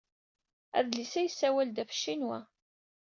[0.77, 2.39] Adlis-a yessawal-d ɣef Ccinwa.